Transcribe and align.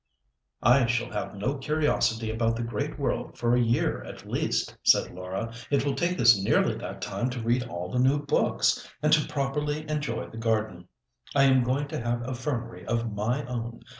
"I 0.63 0.87
shall 0.87 1.11
have 1.11 1.35
no 1.35 1.59
curiosity 1.59 2.31
about 2.31 2.55
the 2.55 2.63
great 2.63 2.97
world 2.97 3.37
for 3.37 3.53
a 3.53 3.61
year 3.61 4.03
at 4.03 4.25
least," 4.27 4.75
said 4.83 5.11
Laura. 5.11 5.53
"It 5.69 5.85
will 5.85 5.93
take 5.93 6.19
us 6.19 6.41
nearly 6.43 6.73
that 6.79 7.03
time 7.03 7.29
to 7.29 7.39
read 7.39 7.67
all 7.67 7.91
the 7.91 7.99
new 7.99 8.17
books; 8.25 8.91
and 9.03 9.13
to 9.13 9.27
properly 9.31 9.87
enjoy 9.87 10.25
the 10.31 10.37
garden, 10.37 10.87
I 11.35 11.43
am 11.43 11.61
going 11.61 11.87
to 11.89 11.99
have 12.01 12.27
a 12.27 12.33
fernery 12.33 12.83
of 12.87 13.13
my 13.13 13.45
own. 13.45 13.81